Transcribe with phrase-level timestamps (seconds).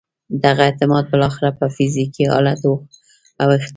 [0.43, 3.67] دغه اعتقاد بالاخره پر فزیکي حالت اوښتی دی